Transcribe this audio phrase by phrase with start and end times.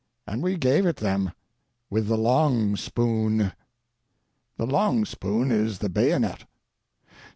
[0.25, 1.31] And we gave it them—
[1.91, 3.53] with the long spoon."
[4.57, 6.45] The long spoon is the bayonet.